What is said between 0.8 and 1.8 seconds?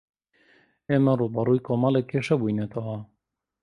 ئێمە ڕووبەڕووی